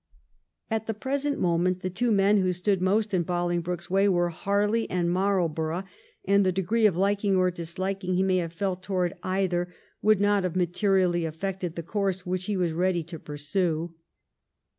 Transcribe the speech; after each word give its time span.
At 0.71 0.87
the 0.87 0.95
present 0.95 1.39
moment 1.39 1.83
the 1.83 1.89
two 1.91 2.09
men 2.11 2.37
who 2.37 2.53
stood 2.53 2.81
most 2.81 3.13
in 3.13 3.21
Bolingbroke's 3.21 3.87
way 3.87 4.09
were 4.09 4.29
Harley 4.29 4.89
and 4.89 5.11
Marl 5.11 5.47
borough, 5.47 5.83
and 6.25 6.43
the 6.43 6.51
degree 6.51 6.87
of 6.87 6.97
liking 6.97 7.35
or 7.35 7.51
disliking 7.51 8.15
he 8.15 8.23
may 8.23 8.37
have 8.37 8.51
felt 8.51 8.81
towards 8.81 9.13
either 9.21 9.67
would 10.01 10.19
not 10.19 10.43
have 10.43 10.53
materi 10.53 11.03
ally 11.03 11.19
affected 11.19 11.75
the 11.75 11.83
course 11.83 12.25
which 12.25 12.45
he 12.45 12.57
was 12.57 12.71
ready 12.71 13.03
to 13.03 13.19
pursue. 13.19 13.93